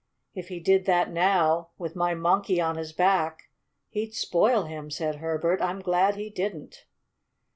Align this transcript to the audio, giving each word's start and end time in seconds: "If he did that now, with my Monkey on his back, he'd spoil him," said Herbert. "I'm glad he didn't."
"If 0.33 0.47
he 0.47 0.59
did 0.59 0.85
that 0.85 1.11
now, 1.11 1.69
with 1.77 1.95
my 1.95 2.15
Monkey 2.15 2.59
on 2.59 2.75
his 2.75 2.91
back, 2.91 3.51
he'd 3.89 4.15
spoil 4.15 4.63
him," 4.63 4.89
said 4.89 5.17
Herbert. 5.17 5.61
"I'm 5.61 5.79
glad 5.79 6.15
he 6.15 6.31
didn't." 6.31 6.85